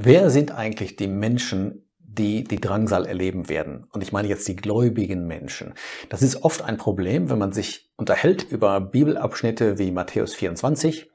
Wer 0.00 0.30
sind 0.30 0.52
eigentlich 0.52 0.94
die 0.94 1.08
Menschen, 1.08 1.90
die 1.98 2.44
die 2.44 2.60
Drangsal 2.60 3.04
erleben 3.04 3.48
werden? 3.48 3.84
Und 3.90 4.00
ich 4.00 4.12
meine 4.12 4.28
jetzt 4.28 4.46
die 4.46 4.54
gläubigen 4.54 5.26
Menschen. 5.26 5.74
Das 6.08 6.22
ist 6.22 6.44
oft 6.44 6.62
ein 6.62 6.76
Problem, 6.76 7.30
wenn 7.30 7.38
man 7.38 7.50
sich 7.50 7.90
unterhält 7.96 8.44
über 8.44 8.80
Bibelabschnitte 8.80 9.76
wie 9.78 9.90
Matthäus 9.90 10.34
24. 10.34 11.10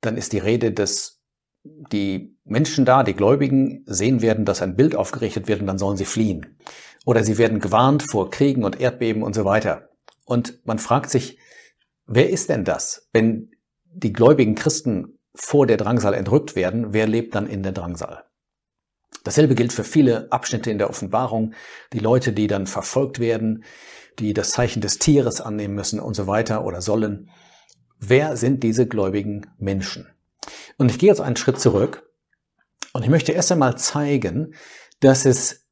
Dann 0.00 0.16
ist 0.16 0.32
die 0.32 0.38
Rede, 0.38 0.72
dass 0.72 1.20
die 1.62 2.36
Menschen 2.42 2.84
da, 2.84 3.04
die 3.04 3.14
Gläubigen, 3.14 3.84
sehen 3.86 4.22
werden, 4.22 4.44
dass 4.44 4.60
ein 4.60 4.74
Bild 4.74 4.96
aufgerichtet 4.96 5.46
wird 5.46 5.60
und 5.60 5.68
dann 5.68 5.78
sollen 5.78 5.96
sie 5.96 6.04
fliehen. 6.04 6.58
Oder 7.04 7.22
sie 7.22 7.38
werden 7.38 7.60
gewarnt 7.60 8.02
vor 8.10 8.30
Kriegen 8.30 8.64
und 8.64 8.80
Erdbeben 8.80 9.22
und 9.22 9.36
so 9.36 9.44
weiter. 9.44 9.90
Und 10.24 10.66
man 10.66 10.80
fragt 10.80 11.10
sich, 11.10 11.38
wer 12.06 12.28
ist 12.28 12.48
denn 12.48 12.64
das? 12.64 13.08
Wenn 13.12 13.52
die 13.84 14.12
gläubigen 14.12 14.56
Christen 14.56 15.19
vor 15.34 15.66
der 15.66 15.76
Drangsal 15.76 16.14
entrückt 16.14 16.56
werden, 16.56 16.92
wer 16.92 17.06
lebt 17.06 17.34
dann 17.34 17.46
in 17.46 17.62
der 17.62 17.72
Drangsal? 17.72 18.24
Dasselbe 19.24 19.54
gilt 19.54 19.72
für 19.72 19.84
viele 19.84 20.30
Abschnitte 20.32 20.70
in 20.70 20.78
der 20.78 20.88
Offenbarung, 20.88 21.54
die 21.92 21.98
Leute, 21.98 22.32
die 22.32 22.46
dann 22.46 22.66
verfolgt 22.66 23.18
werden, 23.18 23.64
die 24.18 24.34
das 24.34 24.50
Zeichen 24.50 24.80
des 24.80 24.98
Tieres 24.98 25.40
annehmen 25.40 25.74
müssen 25.74 26.00
und 26.00 26.14
so 26.14 26.26
weiter 26.26 26.64
oder 26.64 26.80
sollen. 26.80 27.30
Wer 27.98 28.36
sind 28.36 28.62
diese 28.62 28.86
gläubigen 28.86 29.46
Menschen? 29.58 30.08
Und 30.78 30.90
ich 30.90 30.98
gehe 30.98 31.10
jetzt 31.10 31.20
einen 31.20 31.36
Schritt 31.36 31.60
zurück 31.60 32.10
und 32.92 33.02
ich 33.02 33.10
möchte 33.10 33.32
erst 33.32 33.52
einmal 33.52 33.76
zeigen, 33.76 34.54
dass 35.00 35.26
es 35.26 35.66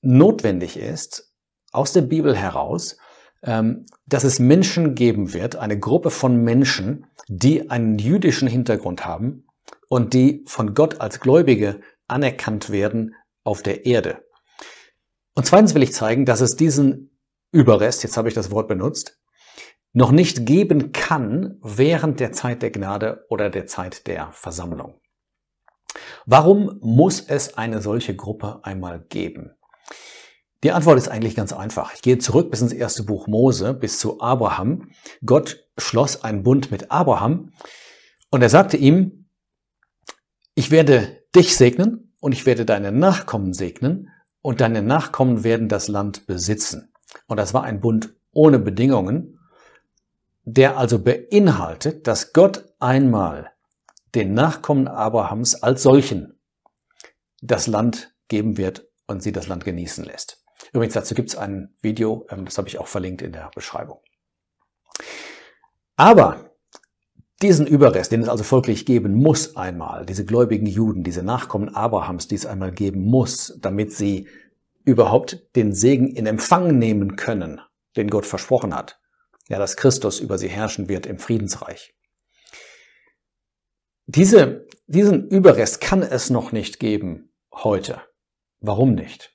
notwendig 0.00 0.76
ist, 0.76 1.32
aus 1.72 1.92
der 1.92 2.02
Bibel 2.02 2.36
heraus, 2.36 2.96
dass 3.44 4.24
es 4.24 4.38
Menschen 4.38 4.94
geben 4.94 5.32
wird, 5.32 5.56
eine 5.56 5.78
Gruppe 5.78 6.10
von 6.10 6.42
Menschen, 6.42 7.06
die 7.28 7.70
einen 7.70 7.98
jüdischen 7.98 8.48
Hintergrund 8.48 9.04
haben 9.04 9.46
und 9.88 10.14
die 10.14 10.44
von 10.46 10.74
Gott 10.74 11.00
als 11.00 11.20
Gläubige 11.20 11.80
anerkannt 12.08 12.70
werden 12.70 13.14
auf 13.42 13.62
der 13.62 13.86
Erde. 13.86 14.24
Und 15.34 15.46
zweitens 15.46 15.74
will 15.74 15.82
ich 15.82 15.92
zeigen, 15.92 16.24
dass 16.24 16.40
es 16.40 16.56
diesen 16.56 17.18
Überrest, 17.50 18.02
jetzt 18.02 18.16
habe 18.16 18.28
ich 18.28 18.34
das 18.34 18.50
Wort 18.50 18.68
benutzt, 18.68 19.20
noch 19.92 20.10
nicht 20.10 20.44
geben 20.46 20.92
kann 20.92 21.58
während 21.62 22.18
der 22.20 22.32
Zeit 22.32 22.62
der 22.62 22.70
Gnade 22.70 23.24
oder 23.28 23.50
der 23.50 23.66
Zeit 23.66 24.06
der 24.06 24.32
Versammlung. 24.32 25.00
Warum 26.26 26.78
muss 26.80 27.20
es 27.20 27.56
eine 27.56 27.80
solche 27.80 28.16
Gruppe 28.16 28.60
einmal 28.64 29.00
geben? 29.08 29.52
Die 30.64 30.72
Antwort 30.72 30.96
ist 30.96 31.08
eigentlich 31.08 31.36
ganz 31.36 31.52
einfach. 31.52 31.92
Ich 31.94 32.00
gehe 32.00 32.16
zurück 32.16 32.50
bis 32.50 32.62
ins 32.62 32.72
erste 32.72 33.02
Buch 33.02 33.26
Mose, 33.26 33.74
bis 33.74 33.98
zu 33.98 34.22
Abraham. 34.22 34.88
Gott 35.24 35.68
schloss 35.76 36.24
einen 36.24 36.42
Bund 36.42 36.70
mit 36.70 36.90
Abraham 36.90 37.52
und 38.30 38.40
er 38.40 38.48
sagte 38.48 38.78
ihm, 38.78 39.26
ich 40.54 40.70
werde 40.70 41.22
dich 41.36 41.54
segnen 41.54 42.14
und 42.18 42.32
ich 42.32 42.46
werde 42.46 42.64
deine 42.64 42.92
Nachkommen 42.92 43.52
segnen 43.52 44.08
und 44.40 44.62
deine 44.62 44.80
Nachkommen 44.80 45.44
werden 45.44 45.68
das 45.68 45.88
Land 45.88 46.26
besitzen. 46.26 46.94
Und 47.26 47.36
das 47.36 47.52
war 47.52 47.64
ein 47.64 47.82
Bund 47.82 48.14
ohne 48.32 48.58
Bedingungen, 48.58 49.38
der 50.44 50.78
also 50.78 50.98
beinhaltet, 50.98 52.06
dass 52.06 52.32
Gott 52.32 52.72
einmal 52.80 53.50
den 54.14 54.32
Nachkommen 54.32 54.88
Abrahams 54.88 55.62
als 55.62 55.82
solchen 55.82 56.38
das 57.42 57.66
Land 57.66 58.14
geben 58.28 58.56
wird 58.56 58.88
und 59.06 59.22
sie 59.22 59.32
das 59.32 59.46
Land 59.46 59.66
genießen 59.66 60.04
lässt. 60.04 60.43
Übrigens 60.74 60.94
dazu 60.94 61.14
gibt 61.14 61.28
es 61.30 61.36
ein 61.36 61.72
Video, 61.82 62.26
ähm, 62.30 62.44
das 62.44 62.58
habe 62.58 62.68
ich 62.68 62.78
auch 62.78 62.88
verlinkt 62.88 63.22
in 63.22 63.32
der 63.32 63.50
Beschreibung. 63.54 64.00
Aber 65.96 66.50
diesen 67.40 67.66
Überrest, 67.66 68.10
den 68.10 68.22
es 68.22 68.28
also 68.28 68.42
folglich 68.42 68.84
geben 68.84 69.14
muss 69.14 69.54
einmal, 69.54 70.04
diese 70.04 70.24
gläubigen 70.24 70.66
Juden, 70.66 71.04
diese 71.04 71.22
Nachkommen 71.22 71.74
Abrahams, 71.74 72.26
die 72.26 72.34
es 72.34 72.44
einmal 72.44 72.72
geben 72.72 73.04
muss, 73.04 73.56
damit 73.60 73.92
sie 73.92 74.28
überhaupt 74.84 75.46
den 75.54 75.72
Segen 75.72 76.08
in 76.08 76.26
Empfang 76.26 76.76
nehmen 76.76 77.14
können, 77.14 77.60
den 77.96 78.10
Gott 78.10 78.26
versprochen 78.26 78.74
hat. 78.74 78.98
Ja, 79.48 79.58
dass 79.58 79.76
Christus 79.76 80.18
über 80.18 80.38
sie 80.38 80.48
herrschen 80.48 80.88
wird 80.88 81.06
im 81.06 81.18
Friedensreich. 81.18 81.94
Diese, 84.06 84.66
diesen 84.86 85.28
Überrest 85.28 85.80
kann 85.80 86.02
es 86.02 86.30
noch 86.30 86.50
nicht 86.50 86.80
geben 86.80 87.32
heute. 87.52 88.02
Warum 88.60 88.94
nicht? 88.94 89.33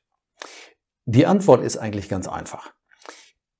Die 1.11 1.25
Antwort 1.25 1.63
ist 1.63 1.77
eigentlich 1.77 2.07
ganz 2.07 2.27
einfach. 2.27 2.71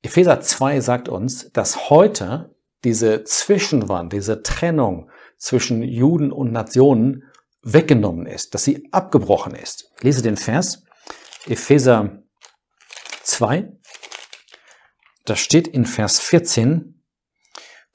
Epheser 0.03 0.39
2 0.39 0.81
sagt 0.81 1.09
uns, 1.09 1.51
dass 1.51 1.89
heute 1.89 2.55
diese 2.83 3.23
Zwischenwand, 3.23 4.13
diese 4.13 4.43
Trennung 4.43 5.09
zwischen 5.35 5.81
Juden 5.81 6.31
und 6.31 6.51
Nationen 6.51 7.23
weggenommen 7.63 8.27
ist, 8.27 8.53
dass 8.53 8.65
sie 8.65 8.87
abgebrochen 8.91 9.55
ist. 9.55 9.91
Ich 9.97 10.03
lese 10.03 10.21
den 10.21 10.37
Vers, 10.37 10.83
Epheser 11.47 12.21
2, 13.23 13.71
da 15.25 15.35
steht 15.35 15.67
in 15.67 15.85
Vers 15.87 16.19
14, 16.19 17.03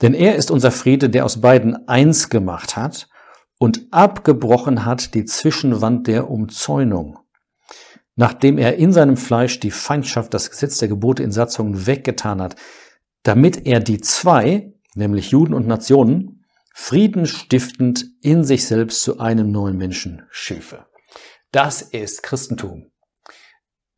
denn 0.03 0.15
er 0.15 0.35
ist 0.35 0.51
unser 0.51 0.73
Friede, 0.73 1.09
der 1.09 1.25
aus 1.25 1.41
beiden 1.41 1.87
eins 1.87 2.29
gemacht 2.29 2.75
hat 2.75 3.09
und 3.59 3.87
abgebrochen 3.93 4.85
hat 4.85 5.15
die 5.15 5.25
Zwischenwand 5.25 6.09
der 6.09 6.29
Umzäunung 6.29 7.21
nachdem 8.17 8.59
er 8.59 8.77
in 8.77 8.93
seinem 8.93 9.17
Fleisch 9.17 9.61
die 9.61 9.71
Feindschaft, 9.71 10.35
das 10.35 10.51
Gesetz 10.51 10.79
der 10.79 10.89
Gebote 10.89 11.23
in 11.23 11.33
Satzungen 11.33 11.87
weggetan 11.87 12.41
hat, 12.41 12.57
damit 13.23 13.67
er 13.67 13.81
die 13.81 14.01
zwei, 14.01 14.73
nämlich 14.95 15.31
Juden 15.31 15.55
und 15.55 15.67
Nationen, 15.67 16.45
friedenstiftend 16.75 18.07
in 18.21 18.45
sich 18.45 18.67
selbst 18.67 19.03
zu 19.03 19.21
einem 19.21 19.51
neuen 19.51 19.77
Menschen 19.77 20.23
schilfe. 20.31 20.87
Das 21.53 21.83
ist 21.83 22.23
Christentum. 22.23 22.91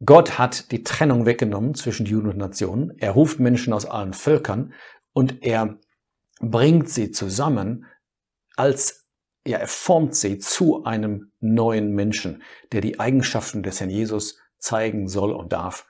Gott 0.05 0.39
hat 0.39 0.71
die 0.73 0.83
Trennung 0.83 1.25
weggenommen 1.25 1.75
zwischen 1.75 2.05
Juden 2.05 2.29
und 2.29 2.37
Nationen. 2.37 2.93
Er 2.99 3.13
ruft 3.13 3.41
Menschen 3.41 3.73
aus 3.73 3.87
allen 3.87 4.13
Völkern 4.13 4.75
und 5.15 5.43
er 5.43 5.79
bringt 6.41 6.91
sie 6.91 7.13
zusammen 7.13 7.87
als 8.57 9.06
ja, 9.47 9.59
er 9.59 9.69
formt 9.69 10.15
sie 10.15 10.39
zu 10.39 10.85
einem 10.85 11.33
neuen 11.41 11.95
Menschen, 11.95 12.43
der 12.73 12.81
die 12.81 13.01
Eigenschaften 13.01 13.63
des 13.63 13.81
Herrn 13.81 13.91
Jesus 13.91 14.39
zeigen 14.59 15.09
soll 15.09 15.33
und 15.33 15.53
darf 15.53 15.87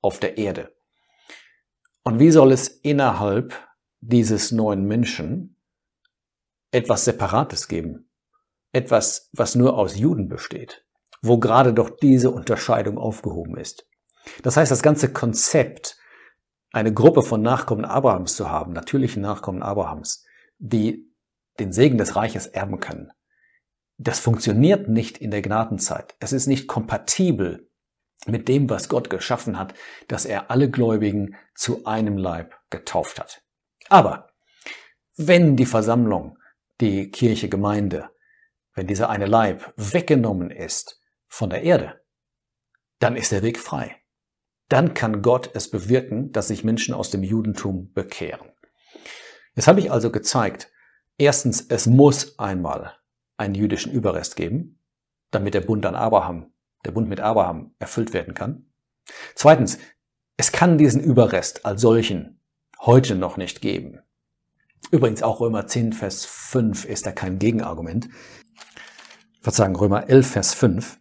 auf 0.00 0.20
der 0.20 0.38
Erde. 0.38 0.74
Und 2.04 2.18
wie 2.18 2.30
soll 2.30 2.52
es 2.52 2.68
innerhalb 2.68 3.54
dieses 4.00 4.52
neuen 4.52 4.86
Menschen 4.86 5.56
etwas 6.70 7.04
Separates 7.04 7.68
geben? 7.68 8.10
Etwas, 8.72 9.30
was 9.32 9.54
nur 9.54 9.76
aus 9.76 9.96
Juden 9.96 10.28
besteht, 10.28 10.84
wo 11.20 11.38
gerade 11.38 11.72
doch 11.72 11.90
diese 11.90 12.30
Unterscheidung 12.30 12.98
aufgehoben 12.98 13.56
ist. 13.56 13.86
Das 14.42 14.56
heißt, 14.56 14.70
das 14.70 14.82
ganze 14.82 15.12
Konzept, 15.12 15.98
eine 16.72 16.92
Gruppe 16.92 17.22
von 17.22 17.42
Nachkommen 17.42 17.84
Abrahams 17.84 18.34
zu 18.34 18.50
haben, 18.50 18.72
natürlichen 18.72 19.22
Nachkommen 19.22 19.62
Abrahams, 19.62 20.24
die 20.58 21.11
den 21.58 21.72
Segen 21.72 21.98
des 21.98 22.16
Reiches 22.16 22.46
erben 22.46 22.80
können. 22.80 23.12
Das 23.98 24.18
funktioniert 24.18 24.88
nicht 24.88 25.18
in 25.18 25.30
der 25.30 25.42
Gnadenzeit. 25.42 26.14
Es 26.18 26.32
ist 26.32 26.46
nicht 26.46 26.66
kompatibel 26.66 27.68
mit 28.26 28.48
dem, 28.48 28.70
was 28.70 28.88
Gott 28.88 29.10
geschaffen 29.10 29.58
hat, 29.58 29.74
dass 30.08 30.24
er 30.24 30.50
alle 30.50 30.70
Gläubigen 30.70 31.36
zu 31.54 31.84
einem 31.84 32.16
Leib 32.16 32.54
getauft 32.70 33.18
hat. 33.20 33.42
Aber 33.88 34.30
wenn 35.16 35.56
die 35.56 35.66
Versammlung, 35.66 36.38
die 36.80 37.10
Kirche, 37.10 37.48
Gemeinde, 37.48 38.10
wenn 38.74 38.86
dieser 38.86 39.10
eine 39.10 39.26
Leib 39.26 39.72
weggenommen 39.76 40.50
ist 40.50 41.00
von 41.26 41.50
der 41.50 41.62
Erde, 41.62 42.00
dann 42.98 43.16
ist 43.16 43.32
der 43.32 43.42
Weg 43.42 43.58
frei. 43.58 43.96
Dann 44.68 44.94
kann 44.94 45.22
Gott 45.22 45.50
es 45.54 45.70
bewirken, 45.70 46.32
dass 46.32 46.48
sich 46.48 46.64
Menschen 46.64 46.94
aus 46.94 47.10
dem 47.10 47.22
Judentum 47.22 47.92
bekehren. 47.92 48.50
Jetzt 49.54 49.68
habe 49.68 49.80
ich 49.80 49.90
also 49.90 50.10
gezeigt, 50.10 50.72
Erstens, 51.18 51.60
es 51.68 51.86
muss 51.86 52.38
einmal 52.38 52.96
einen 53.36 53.54
jüdischen 53.54 53.92
Überrest 53.92 54.36
geben, 54.36 54.80
damit 55.30 55.54
der 55.54 55.60
Bund 55.60 55.84
an 55.86 55.94
Abraham, 55.94 56.52
der 56.84 56.92
Bund 56.92 57.08
mit 57.08 57.20
Abraham 57.20 57.74
erfüllt 57.78 58.12
werden 58.12 58.34
kann. 58.34 58.72
Zweitens, 59.34 59.78
es 60.36 60.52
kann 60.52 60.78
diesen 60.78 61.02
Überrest 61.02 61.66
als 61.66 61.80
solchen 61.80 62.40
heute 62.80 63.14
noch 63.14 63.36
nicht 63.36 63.60
geben. 63.60 64.00
Übrigens 64.90 65.22
auch 65.22 65.40
Römer 65.40 65.66
10, 65.66 65.92
Vers 65.92 66.24
5 66.24 66.84
ist 66.84 67.06
da 67.06 67.12
kein 67.12 67.38
Gegenargument. 67.38 68.08
Verzeihung, 69.40 69.76
Römer 69.76 70.08
11, 70.08 70.30
Vers 70.30 70.54
5. 70.54 70.98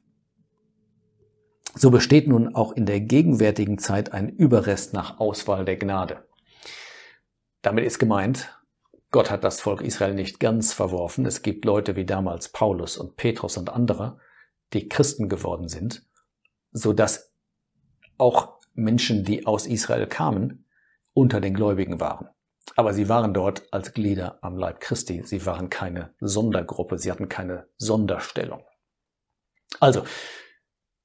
So 1.74 1.90
besteht 1.90 2.28
nun 2.28 2.56
auch 2.56 2.74
in 2.74 2.86
der 2.86 3.00
gegenwärtigen 3.00 3.78
Zeit 3.78 4.14
ein 4.14 4.30
Überrest 4.30 4.94
nach 4.94 5.20
Auswahl 5.20 5.66
der 5.66 5.78
Gnade. 5.78 6.28
Damit 7.62 7.86
ist 7.86 8.00
gemeint, 8.00 8.61
Gott 9.12 9.30
hat 9.30 9.44
das 9.44 9.60
Volk 9.60 9.82
Israel 9.82 10.14
nicht 10.14 10.40
ganz 10.40 10.72
verworfen. 10.72 11.26
Es 11.26 11.42
gibt 11.42 11.66
Leute 11.66 11.98
wie 11.98 12.06
damals 12.06 12.50
Paulus 12.50 12.98
und 12.98 13.18
Petrus 13.18 13.58
und 13.58 13.70
andere, 13.70 14.20
die 14.72 14.88
Christen 14.88 15.28
geworden 15.28 15.68
sind, 15.68 16.06
so 16.72 16.94
dass 16.94 17.34
auch 18.18 18.60
Menschen, 18.74 19.26
die 19.26 19.46
aus 19.46 19.68
Israel 19.68 20.08
kamen, 20.08 20.66
unter 21.14 21.42
den 21.42 21.54
Gläubigen 21.54 22.00
waren. 22.00 22.30
Aber 22.78 22.94
sie 22.94 23.10
waren 23.10 23.34
dort 23.34 23.74
als 23.74 23.94
Glieder 23.94 24.42
am 24.44 24.56
Leib 24.56 24.80
Christi. 24.80 25.24
Sie 25.26 25.46
waren 25.46 25.70
keine 25.70 26.14
Sondergruppe. 26.22 26.98
Sie 26.98 27.12
hatten 27.12 27.28
keine 27.28 27.68
Sonderstellung. 27.76 28.64
Also, 29.82 30.06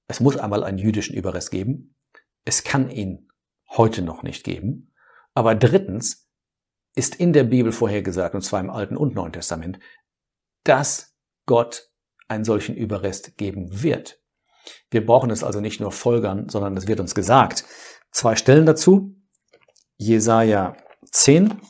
es 0.06 0.20
muss 0.20 0.37
einmal 0.37 0.62
einen 0.62 0.79
jüdischen 0.79 1.17
Überrest 1.17 1.50
geben. 1.50 1.97
Es 2.44 2.62
kann 2.62 2.88
ihn 2.88 3.32
heute 3.69 4.03
noch 4.03 4.23
nicht 4.23 4.44
geben. 4.44 4.93
Aber 5.35 5.56
drittens 5.56 6.25
ist 6.96 7.14
in 7.14 7.32
der 7.32 7.44
Bibel 7.44 7.70
vorhergesagt, 7.70 8.34
und 8.34 8.43
zwar 8.43 8.58
im 8.58 8.70
Alten 8.70 8.96
und 8.96 9.14
Neuen 9.14 9.32
Testament, 9.32 9.78
dass 10.64 11.14
Gott 11.44 11.90
einen 12.26 12.44
solchen 12.44 12.75
Überrest 12.75 13.37
geben 13.37 13.82
wird. 13.82 14.20
Wir 14.90 15.04
brauchen 15.06 15.31
es 15.31 15.44
also 15.44 15.60
nicht 15.60 15.78
nur 15.78 15.93
folgern, 15.93 16.48
sondern 16.48 16.76
es 16.76 16.88
wird 16.88 16.98
uns 16.98 17.14
gesagt. 17.14 17.64
Zwei 18.10 18.34
Stellen 18.34 18.66
dazu. 18.66 19.14
Jesaja 19.98 20.76
10, 21.12 21.60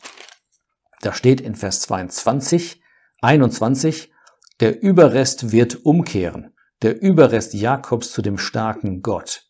da 1.02 1.12
steht 1.12 1.40
in 1.40 1.54
Vers 1.54 1.80
22, 1.82 2.80
21, 3.20 4.12
der 4.60 4.82
Überrest 4.82 5.52
wird 5.52 5.84
umkehren, 5.84 6.54
der 6.82 7.00
Überrest 7.00 7.54
Jakobs 7.54 8.10
zu 8.10 8.22
dem 8.22 8.38
starken 8.38 9.02
Gott. 9.02 9.44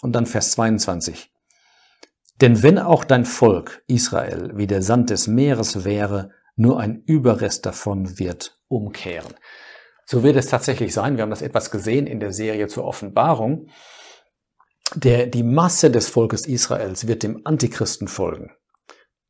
Und 0.00 0.12
dann 0.12 0.26
Vers 0.26 0.52
22. 0.52 1.31
Denn 2.42 2.64
wenn 2.64 2.80
auch 2.80 3.04
dein 3.04 3.24
Volk 3.24 3.84
Israel 3.86 4.50
wie 4.56 4.66
der 4.66 4.82
Sand 4.82 5.10
des 5.10 5.28
Meeres 5.28 5.84
wäre, 5.84 6.32
nur 6.56 6.80
ein 6.80 7.04
Überrest 7.06 7.64
davon 7.64 8.18
wird 8.18 8.58
umkehren. 8.66 9.32
So 10.06 10.24
wird 10.24 10.34
es 10.34 10.48
tatsächlich 10.48 10.92
sein. 10.92 11.16
Wir 11.16 11.22
haben 11.22 11.30
das 11.30 11.40
etwas 11.40 11.70
gesehen 11.70 12.08
in 12.08 12.18
der 12.18 12.32
Serie 12.32 12.66
zur 12.66 12.84
Offenbarung. 12.84 13.68
Der, 14.96 15.28
die 15.28 15.44
Masse 15.44 15.92
des 15.92 16.08
Volkes 16.08 16.44
Israels 16.44 17.06
wird 17.06 17.22
dem 17.22 17.42
Antichristen 17.44 18.08
folgen. 18.08 18.50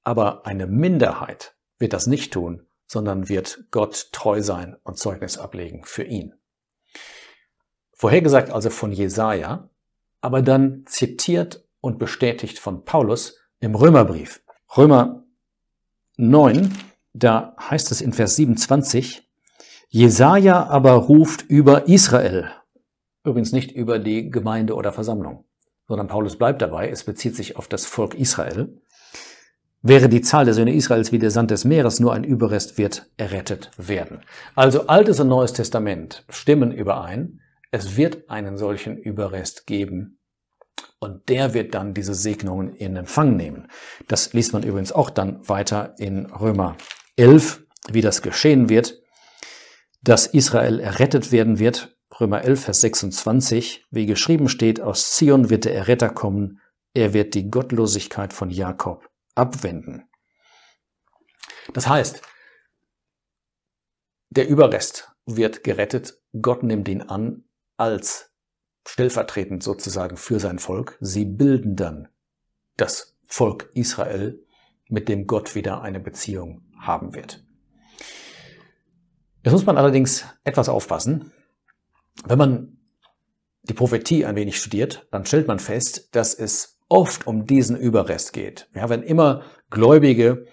Aber 0.02 0.46
eine 0.46 0.66
Minderheit 0.66 1.54
wird 1.78 1.92
das 1.92 2.06
nicht 2.06 2.32
tun, 2.32 2.66
sondern 2.86 3.28
wird 3.28 3.66
Gott 3.70 4.08
treu 4.12 4.40
sein 4.40 4.76
und 4.84 4.98
Zeugnis 4.98 5.36
ablegen 5.36 5.84
für 5.84 6.04
ihn. 6.04 6.32
Vorhergesagt 7.92 8.50
also 8.50 8.70
von 8.70 8.90
Jesaja, 8.90 9.68
aber 10.22 10.40
dann 10.40 10.84
zitiert 10.86 11.62
und 11.82 11.98
bestätigt 11.98 12.58
von 12.58 12.86
Paulus 12.86 13.36
im 13.60 13.74
Römerbrief. 13.74 14.42
Römer 14.74 15.24
9, 16.16 16.72
da 17.12 17.54
heißt 17.60 17.90
es 17.90 18.00
in 18.00 18.14
Vers 18.14 18.36
27, 18.36 19.28
Jesaja 19.90 20.66
aber 20.68 20.92
ruft 20.92 21.42
über 21.42 21.86
Israel. 21.88 22.50
Übrigens 23.24 23.52
nicht 23.52 23.72
über 23.72 23.98
die 23.98 24.30
Gemeinde 24.30 24.74
oder 24.74 24.92
Versammlung, 24.92 25.44
sondern 25.86 26.08
Paulus 26.08 26.38
bleibt 26.38 26.62
dabei. 26.62 26.88
Es 26.88 27.04
bezieht 27.04 27.36
sich 27.36 27.56
auf 27.56 27.68
das 27.68 27.84
Volk 27.84 28.14
Israel. 28.14 28.80
Wäre 29.82 30.08
die 30.08 30.22
Zahl 30.22 30.44
der 30.44 30.54
Söhne 30.54 30.74
Israels 30.74 31.12
wie 31.12 31.18
der 31.18 31.32
Sand 31.32 31.50
des 31.50 31.64
Meeres, 31.64 31.98
nur 32.00 32.14
ein 32.14 32.24
Überrest 32.24 32.78
wird 32.78 33.10
errettet 33.16 33.70
werden. 33.76 34.20
Also 34.54 34.86
Altes 34.86 35.18
und 35.20 35.28
Neues 35.28 35.52
Testament 35.52 36.24
stimmen 36.28 36.72
überein. 36.72 37.40
Es 37.72 37.96
wird 37.96 38.30
einen 38.30 38.56
solchen 38.56 38.96
Überrest 38.96 39.66
geben 39.66 40.20
und 40.98 41.28
der 41.28 41.54
wird 41.54 41.74
dann 41.74 41.94
diese 41.94 42.14
Segnungen 42.14 42.74
in 42.74 42.96
Empfang 42.96 43.36
nehmen. 43.36 43.68
Das 44.08 44.32
liest 44.32 44.52
man 44.52 44.62
übrigens 44.62 44.92
auch 44.92 45.10
dann 45.10 45.46
weiter 45.48 45.94
in 45.98 46.26
Römer 46.26 46.76
11, 47.16 47.64
wie 47.90 48.00
das 48.00 48.22
geschehen 48.22 48.68
wird 48.68 49.02
dass 50.02 50.26
Israel 50.26 50.80
errettet 50.80 51.32
werden 51.32 51.58
wird. 51.58 51.96
Römer 52.20 52.42
11, 52.42 52.64
Vers 52.64 52.80
26, 52.82 53.86
wie 53.90 54.06
geschrieben 54.06 54.48
steht, 54.48 54.80
aus 54.80 55.14
Zion 55.14 55.48
wird 55.48 55.64
der 55.64 55.74
Erretter 55.74 56.10
kommen, 56.10 56.60
er 56.92 57.14
wird 57.14 57.34
die 57.34 57.50
Gottlosigkeit 57.50 58.34
von 58.34 58.50
Jakob 58.50 59.08
abwenden. 59.34 60.04
Das 61.72 61.88
heißt, 61.88 62.20
der 64.28 64.48
Überrest 64.48 65.10
wird 65.24 65.64
gerettet, 65.64 66.20
Gott 66.38 66.62
nimmt 66.62 66.88
ihn 66.88 67.02
an 67.02 67.44
als 67.78 68.31
stellvertretend 68.86 69.62
sozusagen 69.62 70.16
für 70.16 70.40
sein 70.40 70.58
Volk. 70.58 70.96
Sie 71.00 71.24
bilden 71.24 71.76
dann 71.76 72.08
das 72.76 73.16
Volk 73.26 73.70
Israel, 73.74 74.42
mit 74.88 75.08
dem 75.08 75.26
Gott 75.26 75.54
wieder 75.54 75.80
eine 75.82 76.00
Beziehung 76.00 76.62
haben 76.78 77.14
wird. 77.14 77.44
Jetzt 79.42 79.52
muss 79.52 79.66
man 79.66 79.78
allerdings 79.78 80.24
etwas 80.44 80.68
aufpassen. 80.68 81.32
Wenn 82.26 82.38
man 82.38 82.78
die 83.62 83.74
Prophetie 83.74 84.26
ein 84.26 84.36
wenig 84.36 84.58
studiert, 84.58 85.06
dann 85.10 85.24
stellt 85.24 85.48
man 85.48 85.58
fest, 85.58 86.14
dass 86.14 86.34
es 86.34 86.78
oft 86.88 87.26
um 87.26 87.46
diesen 87.46 87.76
Überrest 87.76 88.32
geht. 88.32 88.68
Ja, 88.74 88.88
wenn 88.88 89.02
immer 89.02 89.42
Gläubige, 89.70 90.46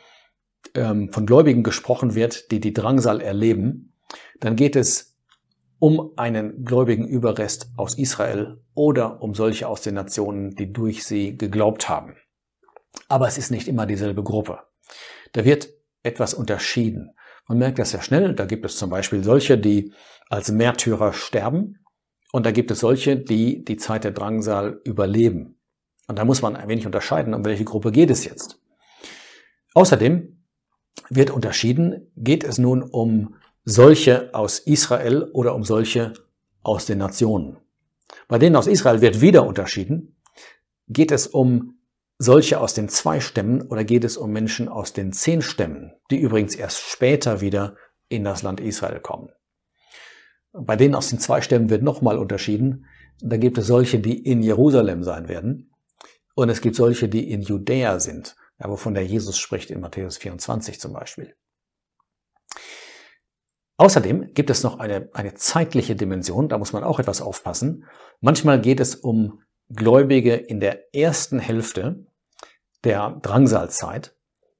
ähm, 0.73 1.11
von 1.11 1.25
Gläubigen 1.25 1.63
gesprochen 1.63 2.15
wird, 2.15 2.51
die 2.51 2.59
die 2.59 2.73
Drangsal 2.73 3.21
erleben, 3.21 3.93
dann 4.39 4.55
geht 4.55 4.75
es 4.75 5.08
um 5.79 6.11
einen 6.17 6.65
gläubigen 6.65 7.07
Überrest 7.07 7.71
aus 7.77 7.97
Israel 7.97 8.61
oder 8.73 9.21
um 9.21 9.33
solche 9.33 9.67
aus 9.67 9.81
den 9.81 9.95
Nationen, 9.95 10.55
die 10.55 10.71
durch 10.71 11.05
sie 11.05 11.37
geglaubt 11.37 11.87
haben. 11.89 12.15
Aber 13.07 13.27
es 13.27 13.37
ist 13.37 13.49
nicht 13.49 13.67
immer 13.67 13.85
dieselbe 13.85 14.23
Gruppe. 14.23 14.59
Da 15.33 15.45
wird 15.45 15.69
etwas 16.03 16.33
unterschieden. 16.33 17.11
Man 17.47 17.57
merkt 17.57 17.79
das 17.79 17.91
sehr 17.91 18.01
schnell. 18.01 18.35
Da 18.35 18.45
gibt 18.45 18.65
es 18.65 18.77
zum 18.77 18.89
Beispiel 18.89 19.23
solche, 19.23 19.57
die 19.57 19.93
als 20.29 20.51
Märtyrer 20.51 21.13
sterben. 21.13 21.83
Und 22.31 22.45
da 22.45 22.51
gibt 22.51 22.71
es 22.71 22.79
solche, 22.79 23.17
die 23.17 23.63
die 23.63 23.77
Zeit 23.77 24.03
der 24.03 24.11
Drangsal 24.11 24.81
überleben. 24.83 25.59
Und 26.07 26.19
da 26.19 26.25
muss 26.25 26.41
man 26.41 26.55
ein 26.55 26.67
wenig 26.67 26.85
unterscheiden, 26.85 27.33
um 27.33 27.45
welche 27.45 27.63
Gruppe 27.63 27.91
geht 27.91 28.09
es 28.09 28.25
jetzt. 28.25 28.59
Außerdem 29.73 30.43
wird 31.09 31.31
unterschieden, 31.31 32.11
geht 32.15 32.43
es 32.43 32.57
nun 32.57 32.83
um 32.83 33.35
solche 33.69 34.33
aus 34.33 34.57
Israel 34.57 35.29
oder 35.31 35.53
um 35.53 35.63
solche 35.63 36.13
aus 36.63 36.87
den 36.87 36.97
Nationen. 36.97 37.57
Bei 38.27 38.39
denen 38.39 38.55
aus 38.55 38.65
Israel 38.65 39.01
wird 39.01 39.21
wieder 39.21 39.45
unterschieden, 39.45 40.15
geht 40.87 41.11
es 41.11 41.27
um 41.27 41.79
solche 42.17 42.59
aus 42.59 42.73
den 42.73 42.89
zwei 42.89 43.19
Stämmen 43.19 43.61
oder 43.61 43.83
geht 43.83 44.03
es 44.03 44.17
um 44.17 44.31
Menschen 44.31 44.69
aus 44.69 44.93
den 44.93 45.13
zehn 45.13 45.43
Stämmen, 45.43 45.93
die 46.09 46.17
übrigens 46.17 46.55
erst 46.55 46.79
später 46.79 47.41
wieder 47.41 47.75
in 48.07 48.23
das 48.23 48.41
Land 48.41 48.59
Israel 48.59 48.99
kommen? 49.01 49.29
Bei 50.51 50.75
denen 50.75 50.95
aus 50.95 51.09
den 51.09 51.19
zwei 51.19 51.41
Stämmen 51.41 51.69
wird 51.69 51.83
nochmal 51.83 52.17
unterschieden. 52.17 52.87
Da 53.21 53.37
gibt 53.37 53.59
es 53.59 53.67
solche, 53.67 53.99
die 53.99 54.17
in 54.17 54.41
Jerusalem 54.41 55.03
sein 55.03 55.29
werden. 55.29 55.71
Und 56.33 56.49
es 56.49 56.61
gibt 56.61 56.75
solche, 56.75 57.07
die 57.07 57.29
in 57.29 57.43
Judäa 57.43 57.99
sind, 57.99 58.35
ja, 58.59 58.67
wovon 58.67 58.95
der 58.95 59.05
Jesus 59.05 59.37
spricht 59.37 59.69
in 59.69 59.79
Matthäus 59.79 60.17
24 60.17 60.79
zum 60.79 60.93
Beispiel. 60.93 61.35
Außerdem 63.79 64.33
gibt 64.33 64.49
es 64.49 64.61
noch 64.61 64.79
eine, 64.79 65.07
eine 65.13 65.35
zeitliche 65.35 65.95
Dimension, 65.95 66.49
da 66.49 66.57
muss 66.57 66.73
man 66.73 66.83
auch 66.83 66.99
etwas 66.99 67.21
aufpassen. 67.21 67.85
Manchmal 68.19 68.59
geht 68.59 68.81
es 68.81 68.93
um 68.93 69.39
Gläubige 69.69 70.35
in 70.35 70.59
der 70.59 70.93
ersten 70.93 71.39
Hälfte 71.39 72.05
der 72.83 73.17
Drangsalzeit, 73.21 74.17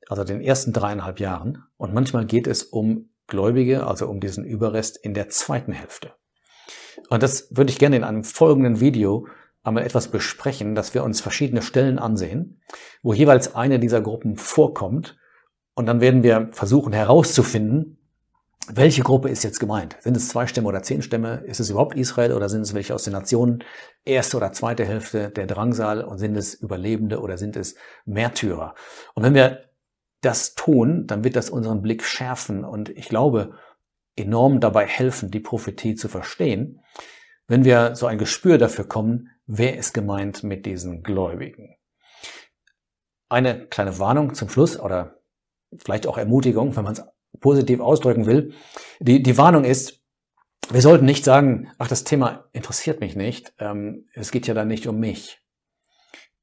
also 0.07 0.23
den 0.23 0.39
ersten 0.39 0.71
dreieinhalb 0.71 1.19
Jahren. 1.19 1.65
Und 1.75 1.93
manchmal 1.93 2.27
geht 2.27 2.47
es 2.47 2.63
um 2.63 3.09
Gläubige, 3.27 3.85
also 3.85 4.07
um 4.07 4.21
diesen 4.21 4.45
Überrest 4.45 4.95
in 4.95 5.13
der 5.13 5.27
zweiten 5.27 5.73
Hälfte. 5.73 6.13
Und 7.09 7.21
das 7.21 7.49
würde 7.53 7.73
ich 7.73 7.77
gerne 7.77 7.97
in 7.97 8.05
einem 8.05 8.23
folgenden 8.23 8.79
Video 8.79 9.27
einmal 9.63 9.83
etwas 9.83 10.07
besprechen, 10.07 10.75
dass 10.75 10.93
wir 10.93 11.03
uns 11.03 11.19
verschiedene 11.19 11.61
Stellen 11.61 11.99
ansehen, 11.99 12.61
wo 13.03 13.11
jeweils 13.11 13.53
eine 13.53 13.79
dieser 13.79 13.99
Gruppen 13.99 14.37
vorkommt. 14.37 15.17
Und 15.75 15.87
dann 15.87 15.99
werden 15.99 16.23
wir 16.23 16.47
versuchen 16.53 16.93
herauszufinden, 16.93 17.98
welche 18.71 19.01
Gruppe 19.01 19.29
ist 19.29 19.43
jetzt 19.43 19.59
gemeint? 19.59 19.97
Sind 19.99 20.15
es 20.15 20.29
zwei 20.29 20.45
Stämme 20.45 20.67
oder 20.67 20.83
zehn 20.83 21.01
Stämme? 21.01 21.43
Ist 21.45 21.59
es 21.59 21.69
überhaupt 21.69 21.95
Israel 21.95 22.33
oder 22.33 22.49
sind 22.49 22.61
es 22.61 22.73
welche 22.73 22.93
aus 22.93 23.03
den 23.03 23.13
Nationen? 23.13 23.63
Erste 24.05 24.37
oder 24.37 24.53
zweite 24.53 24.85
Hälfte 24.85 25.29
der 25.29 25.47
Drangsal 25.47 26.03
und 26.03 26.19
sind 26.19 26.37
es 26.37 26.53
Überlebende 26.53 27.19
oder 27.19 27.37
sind 27.37 27.55
es 27.55 27.75
Märtyrer? 28.05 28.75
Und 29.15 29.23
wenn 29.23 29.33
wir 29.33 29.69
das 30.21 30.53
tun, 30.53 31.07
dann 31.07 31.23
wird 31.23 31.35
das 31.35 31.49
unseren 31.49 31.81
Blick 31.81 32.03
schärfen 32.03 32.63
und 32.63 32.89
ich 32.89 33.09
glaube 33.09 33.55
enorm 34.15 34.59
dabei 34.59 34.85
helfen, 34.85 35.31
die 35.31 35.39
Prophetie 35.39 35.95
zu 35.95 36.07
verstehen, 36.07 36.81
wenn 37.47 37.63
wir 37.63 37.95
so 37.95 38.05
ein 38.05 38.17
Gespür 38.17 38.57
dafür 38.57 38.87
kommen, 38.87 39.29
wer 39.47 39.77
ist 39.77 39.93
gemeint 39.93 40.43
mit 40.43 40.65
diesen 40.65 41.01
Gläubigen. 41.01 41.75
Eine 43.29 43.67
kleine 43.67 43.97
Warnung 43.97 44.35
zum 44.35 44.49
Schluss 44.49 44.79
oder 44.79 45.21
vielleicht 45.77 46.05
auch 46.05 46.17
Ermutigung, 46.17 46.75
wenn 46.75 46.83
man 46.83 46.93
es 46.93 47.03
positiv 47.39 47.79
ausdrücken 47.79 48.25
will. 48.25 48.53
Die, 48.99 49.23
die 49.23 49.37
Warnung 49.37 49.63
ist, 49.63 50.01
wir 50.69 50.81
sollten 50.81 51.05
nicht 51.05 51.25
sagen, 51.25 51.71
ach, 51.77 51.87
das 51.87 52.03
Thema 52.03 52.45
interessiert 52.53 52.99
mich 52.99 53.15
nicht, 53.15 53.53
ähm, 53.59 54.05
es 54.13 54.31
geht 54.31 54.47
ja 54.47 54.53
dann 54.53 54.67
nicht 54.67 54.87
um 54.87 54.99
mich. 54.99 55.41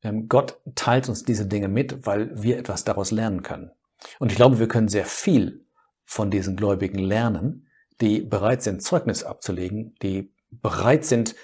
Ähm, 0.02 0.28
Gott 0.28 0.60
teilt 0.74 1.08
uns 1.08 1.22
diese 1.22 1.46
Dinge 1.46 1.68
mit, 1.68 2.06
weil 2.06 2.30
wir 2.42 2.58
etwas 2.58 2.84
daraus 2.84 3.10
lernen 3.10 3.42
können. 3.42 3.70
Und 4.18 4.30
ich 4.30 4.36
glaube, 4.36 4.58
wir 4.58 4.68
können 4.68 4.88
sehr 4.88 5.06
viel 5.06 5.64
von 6.04 6.30
diesen 6.30 6.56
Gläubigen 6.56 6.98
lernen, 6.98 7.68
die 8.00 8.20
bereit 8.20 8.62
sind, 8.62 8.82
Zeugnis 8.82 9.24
abzulegen, 9.24 9.94
die 10.02 10.32
bereit 10.50 11.04
sind, 11.04 11.34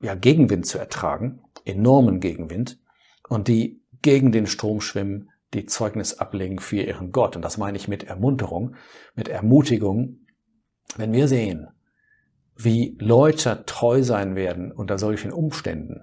ja, 0.00 0.14
Gegenwind 0.14 0.66
zu 0.66 0.78
ertragen, 0.78 1.42
enormen 1.64 2.20
Gegenwind, 2.20 2.78
und 3.28 3.48
die 3.48 3.82
gegen 4.02 4.32
den 4.32 4.46
Strom 4.46 4.80
schwimmen, 4.80 5.30
die 5.54 5.66
Zeugnis 5.66 6.18
ablegen 6.18 6.58
für 6.58 6.82
ihren 6.82 7.12
Gott. 7.12 7.36
Und 7.36 7.42
das 7.42 7.58
meine 7.58 7.76
ich 7.76 7.88
mit 7.88 8.04
Ermunterung, 8.04 8.76
mit 9.14 9.28
Ermutigung. 9.28 10.26
Wenn 10.96 11.12
wir 11.12 11.28
sehen, 11.28 11.68
wie 12.54 12.96
Leute 13.00 13.64
treu 13.66 14.02
sein 14.02 14.34
werden 14.34 14.72
unter 14.72 14.98
solchen 14.98 15.32
Umständen, 15.32 16.00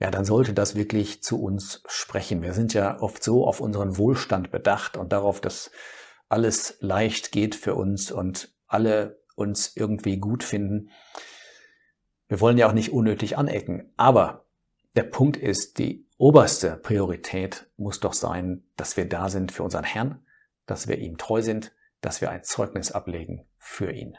ja, 0.00 0.10
dann 0.10 0.24
sollte 0.24 0.54
das 0.54 0.76
wirklich 0.76 1.22
zu 1.22 1.42
uns 1.42 1.82
sprechen. 1.86 2.42
Wir 2.42 2.52
sind 2.52 2.72
ja 2.72 3.00
oft 3.00 3.22
so 3.22 3.46
auf 3.46 3.60
unseren 3.60 3.96
Wohlstand 3.96 4.50
bedacht 4.50 4.96
und 4.96 5.12
darauf, 5.12 5.40
dass 5.40 5.70
alles 6.28 6.76
leicht 6.80 7.32
geht 7.32 7.54
für 7.54 7.74
uns 7.74 8.12
und 8.12 8.54
alle 8.66 9.20
uns 9.34 9.76
irgendwie 9.76 10.18
gut 10.18 10.44
finden. 10.44 10.90
Wir 12.28 12.40
wollen 12.40 12.58
ja 12.58 12.68
auch 12.68 12.74
nicht 12.74 12.92
unnötig 12.92 13.38
anecken, 13.38 13.92
aber 13.96 14.46
der 14.94 15.04
Punkt 15.04 15.36
ist, 15.36 15.78
die 15.78 16.07
oberste 16.18 16.76
Priorität 16.76 17.70
muss 17.76 18.00
doch 18.00 18.12
sein, 18.12 18.64
dass 18.76 18.96
wir 18.96 19.08
da 19.08 19.28
sind 19.28 19.52
für 19.52 19.62
unseren 19.62 19.84
Herrn, 19.84 20.24
dass 20.66 20.88
wir 20.88 20.98
ihm 20.98 21.16
treu 21.16 21.40
sind, 21.40 21.72
dass 22.00 22.20
wir 22.20 22.30
ein 22.30 22.44
Zeugnis 22.44 22.92
ablegen 22.92 23.46
für 23.56 23.90
ihn. 23.90 24.18